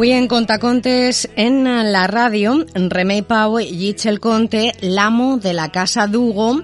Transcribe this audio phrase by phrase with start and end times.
[0.00, 2.54] Avui en Contacontes, en la ràdio,
[2.88, 6.62] Remei Pau llig el conte L'amo de la casa d'Hugo,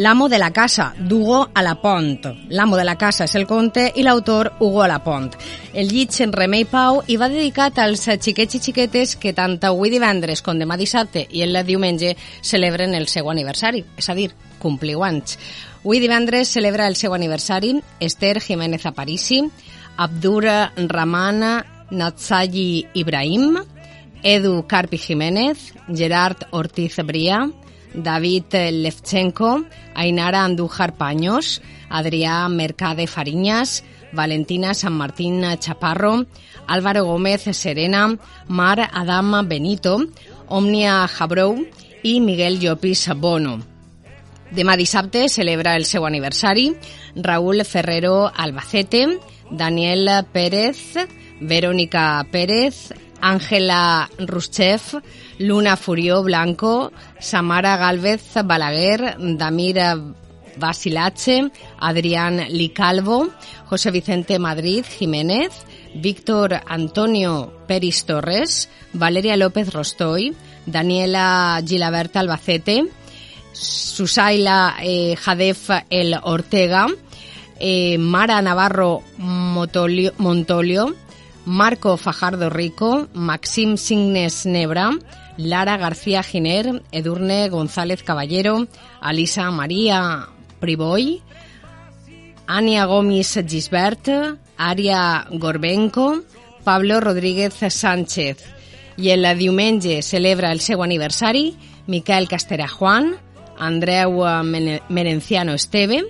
[0.00, 2.24] L'amo de la casa, d'Hugo a la Pont.
[2.48, 5.36] L'amo de la casa és el conte i l'autor Hugo a la Pont.
[5.74, 9.92] El llig en Remei Pau i va dedicat als xiquets i xiquetes que tant avui
[9.92, 14.30] divendres com demà dissabte i el diumenge celebren el seu aniversari, és a dir,
[14.64, 15.36] compliu anys.
[15.84, 19.44] Avui divendres celebra el seu aniversari Esther Jiménez Aparici,
[19.98, 20.46] Abdur
[20.88, 23.58] Rahman Natsayi Ibrahim,
[24.22, 27.50] Edu Carpi Jiménez, Gerard Ortiz Bria,
[27.94, 29.64] David Levchenko,
[29.94, 36.26] Ainara Andújar Paños, Adrià Mercade Fariñas, Valentina San Martín Chaparro,
[36.66, 39.98] Álvaro Gómez Serena, Mar Adama Benito,
[40.48, 41.66] Omnia Jabrou
[42.02, 43.58] i Miguel Llopis Bono.
[44.50, 46.70] Demà dissabte celebra el seu aniversari
[47.16, 49.18] Raúl Ferrero Albacete,
[49.50, 50.96] Daniel Pérez,
[51.40, 55.02] Verónica Pérez, Ángela Ruschev,
[55.38, 59.78] Luna Furió Blanco, Samara Galvez Balaguer, Damir
[60.56, 63.28] Basilache, Adrián Licalvo,
[63.66, 65.52] José Vicente Madrid Jiménez,
[65.94, 70.34] Víctor Antonio Peris Torres, Valeria López Rostoy,
[70.66, 72.86] Daniela Gilaberta Albacete,
[73.52, 76.86] Susaila eh, Jadef El Ortega,
[77.58, 80.94] eh, Mara Navarro Montolio,
[81.48, 84.90] Marco Fajardo Rico, Maxim Signes Nebra,
[85.38, 88.66] Lara García Giner, Edurne González Caballero,
[89.00, 90.28] Alisa María
[90.60, 91.22] Priboy,
[92.46, 94.10] Ania Gomis Gisbert,
[94.58, 96.20] Aria Gorbenco,
[96.64, 98.44] Pablo Rodríguez Sánchez.
[98.98, 101.56] I el diumenge celebra el seu aniversari
[101.86, 103.16] Miquel Castera Juan,
[103.56, 106.04] Andreu Merenciano Esteve,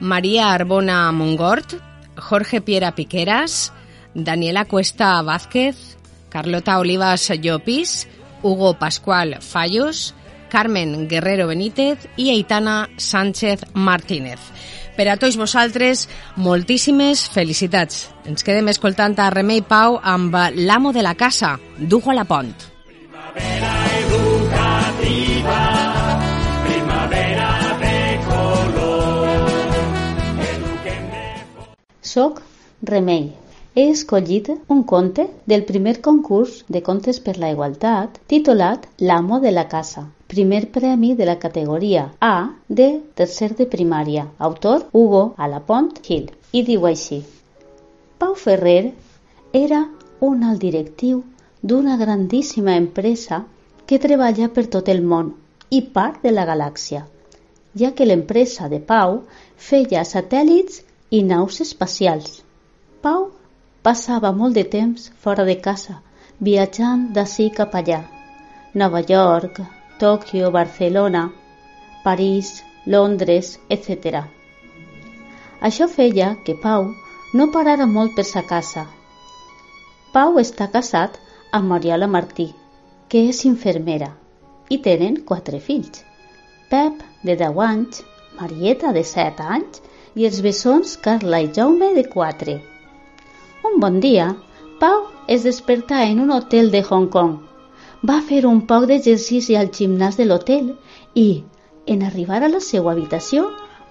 [0.00, 1.74] María Arbona Mongort,
[2.16, 3.74] Jorge Piera Piqueras,
[4.16, 5.98] Daniela Cuesta Vázquez,
[6.30, 8.08] Carlota Olivas Llopis,
[8.42, 10.14] Hugo Pascual Fallos,
[10.48, 14.40] Carmen Guerrero Benítez i Aitana Sánchez Martínez.
[14.96, 16.08] Per a tots vosaltres,
[16.40, 18.06] moltíssimes felicitats.
[18.24, 22.54] Ens quedem escoltant a Remei Pau amb l'amo de la casa, Dujo a la Pont.
[22.96, 25.60] Primavera educativa,
[26.64, 27.50] primavera
[27.84, 29.50] de color.
[32.00, 32.40] Soc
[32.80, 33.45] Remei
[33.76, 39.52] he escollit un conte del primer concurs de contes per la igualtat titulat L'amo de
[39.52, 45.92] la casa, primer premi de la categoria A de tercer de primària, autor Hugo Alapont
[46.08, 47.20] Gil, i diu així.
[48.16, 48.94] Pau Ferrer
[49.52, 49.84] era
[50.24, 51.22] un alt directiu
[51.60, 53.44] d'una grandíssima empresa
[53.84, 55.34] que treballa per tot el món
[55.68, 57.04] i part de la galàxia,
[57.76, 59.20] ja que l'empresa de Pau
[59.68, 62.40] feia satèl·lits i naus espacials.
[63.04, 63.35] Pau
[63.86, 66.00] Passava molt de temps fora de casa,
[66.46, 68.00] viatjant d'ací cap allà.
[68.82, 69.60] Nova York,
[70.00, 71.20] Tòquio, Barcelona,
[72.02, 72.50] París,
[72.96, 74.24] Londres, etc.
[75.70, 76.90] Això feia que Pau
[77.38, 78.86] no parara molt per sa casa.
[80.12, 81.22] Pau està casat
[81.52, 82.50] amb Mariola Martí,
[83.08, 84.12] que és infermera,
[84.68, 86.02] i tenen quatre fills.
[86.74, 88.02] Pep, de 10 anys,
[88.40, 89.84] Marieta, de 7 anys,
[90.18, 92.64] i els bessons Carla i Jaume, de 4.
[93.78, 94.26] Bon dia,
[94.80, 97.32] Pau es despertà en un hotel de Hong Kong.
[98.08, 100.70] Va fer un poc d'exercici al gimnàs de l'hotel
[101.12, 101.44] i,
[101.84, 103.42] en arribar a la seva habitació,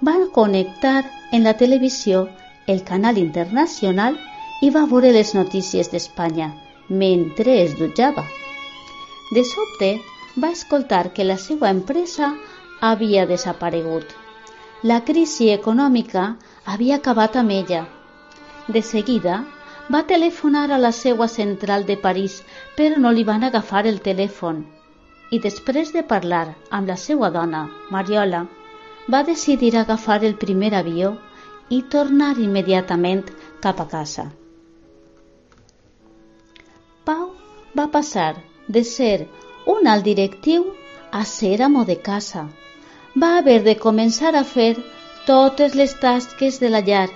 [0.02, 2.24] va connectar en la televisió
[2.66, 4.18] el canal internacional
[4.66, 6.50] i va veure les notícies d'Espanya
[6.90, 8.26] mentre es dutjava.
[9.38, 9.92] De sobte,
[10.42, 12.32] va escoltar que la seva empresa
[12.82, 14.18] havia desaparegut.
[14.82, 16.32] La crisi econòmica
[16.66, 17.86] havia acabat amb ella.
[18.68, 19.44] De seguida,
[19.94, 22.40] va telefonar a la seva central de París,
[22.78, 24.64] però no li van agafar el telèfon.
[25.32, 28.46] I després de parlar amb la seva dona, Mariola,
[29.12, 31.14] va decidir agafar el primer avió
[31.70, 33.24] i tornar immediatament
[33.62, 34.26] cap a casa.
[37.06, 37.30] Pau
[37.78, 38.34] va passar
[38.68, 39.28] de ser
[39.76, 40.66] un alt directiu
[41.12, 42.48] a ser amo de casa.
[43.22, 44.76] Va haver de començar a fer
[45.28, 47.10] totes les tasques de la llar,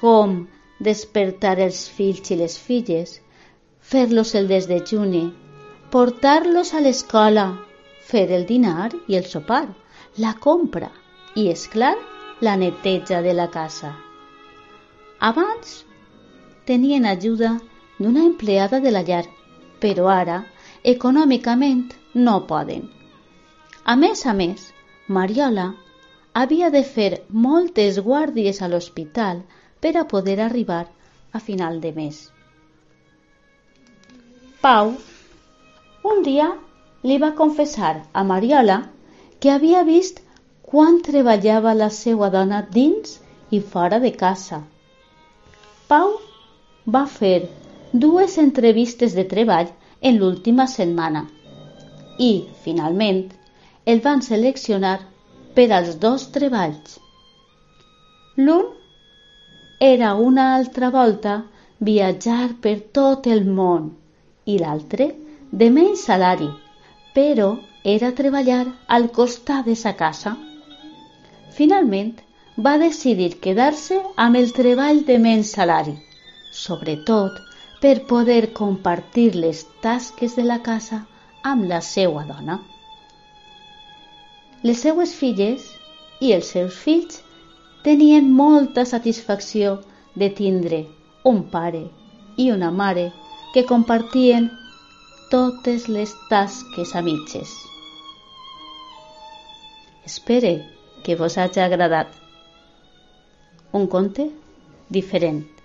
[0.00, 0.46] com
[0.78, 3.20] despertar els fills i les filles,
[3.80, 5.24] fer-los el desdejuni,
[5.90, 7.46] portar-los a l'escola,
[8.00, 9.66] fer el dinar i el sopar,
[10.18, 10.90] la compra
[11.34, 11.96] i, és clar,
[12.40, 13.94] la neteja de la casa.
[15.20, 15.84] Abans
[16.66, 17.56] tenien ajuda
[17.98, 19.24] d'una empleada de la llar,
[19.80, 20.42] però ara,
[20.84, 22.88] econòmicament, no poden.
[23.84, 24.72] A més a més,
[25.08, 25.70] Mariola
[26.34, 29.44] havia de fer moltes guàrdies a l'hospital
[29.86, 30.88] per a poder arribar
[31.30, 32.16] a final de mes.
[34.60, 34.88] Pau,
[36.12, 36.46] un dia
[37.06, 38.80] li va confessar a Mariola
[39.38, 40.18] que havia vist
[40.72, 43.12] quan treballava la seva dona dins
[43.54, 44.58] i fora de casa.
[45.86, 46.16] Pau
[46.96, 47.36] va fer
[48.06, 49.70] dues entrevistes de treball
[50.02, 51.22] en l'última setmana
[52.18, 52.32] i,
[52.64, 53.22] finalment,
[53.94, 54.96] el van seleccionar
[55.54, 56.98] per als dos treballs.
[58.42, 58.66] L'un
[59.78, 61.44] era una altra volta
[61.78, 63.90] viatjar per tot el món
[64.46, 65.10] i l'altre
[65.50, 66.48] de menys salari,
[67.12, 70.32] però era treballar al costat de sa casa.
[71.52, 72.14] Finalment,
[72.56, 75.92] va decidir quedar-se amb el treball de menys salari,
[76.50, 77.36] sobretot
[77.80, 81.02] per poder compartir les tasques de la casa
[81.42, 82.62] amb la seva dona.
[84.64, 85.68] Les seues filles
[86.20, 87.20] i els seus fills
[87.86, 89.76] tenien molta satisfacció
[90.18, 90.80] de tindre
[91.30, 91.84] un pare
[92.44, 93.04] i una mare
[93.54, 94.48] que compartien
[95.30, 97.52] totes les tasques a mitges.
[100.04, 100.52] Espere
[101.04, 102.10] que vos hagi agradat.
[103.70, 104.32] Un conte
[104.90, 105.55] diferent.